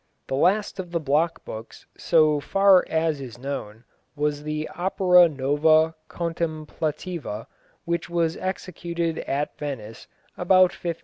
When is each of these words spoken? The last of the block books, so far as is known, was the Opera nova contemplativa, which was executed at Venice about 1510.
The 0.25 0.35
last 0.35 0.79
of 0.79 0.89
the 0.89 0.99
block 0.99 1.45
books, 1.45 1.85
so 1.95 2.39
far 2.39 2.83
as 2.89 3.21
is 3.21 3.37
known, 3.37 3.83
was 4.15 4.41
the 4.41 4.67
Opera 4.69 5.29
nova 5.29 5.93
contemplativa, 6.09 7.45
which 7.85 8.09
was 8.09 8.35
executed 8.37 9.19
at 9.19 9.55
Venice 9.59 10.07
about 10.35 10.71
1510. 10.71 10.95